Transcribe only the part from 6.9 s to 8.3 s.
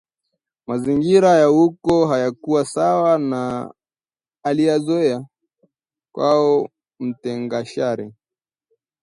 Mtengashari